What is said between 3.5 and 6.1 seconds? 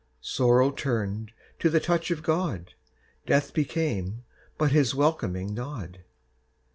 became but His welcoming nod.